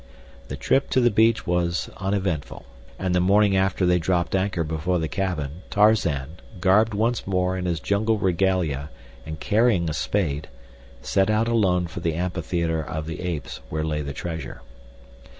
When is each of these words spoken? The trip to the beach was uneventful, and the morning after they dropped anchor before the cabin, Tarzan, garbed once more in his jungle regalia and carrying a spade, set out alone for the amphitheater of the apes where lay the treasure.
The 0.47 0.57
trip 0.57 0.89
to 0.89 0.99
the 0.99 1.11
beach 1.11 1.45
was 1.45 1.87
uneventful, 1.97 2.65
and 2.97 3.13
the 3.13 3.19
morning 3.19 3.55
after 3.55 3.85
they 3.85 3.99
dropped 3.99 4.33
anchor 4.35 4.63
before 4.63 4.97
the 4.97 5.07
cabin, 5.07 5.61
Tarzan, 5.69 6.37
garbed 6.59 6.95
once 6.95 7.27
more 7.27 7.55
in 7.55 7.65
his 7.65 7.79
jungle 7.79 8.17
regalia 8.17 8.89
and 9.27 9.39
carrying 9.39 9.87
a 9.91 9.93
spade, 9.93 10.47
set 11.03 11.29
out 11.29 11.47
alone 11.47 11.85
for 11.85 11.99
the 11.99 12.15
amphitheater 12.15 12.81
of 12.83 13.05
the 13.05 13.21
apes 13.21 13.59
where 13.69 13.83
lay 13.83 14.01
the 14.01 14.11
treasure. 14.11 14.63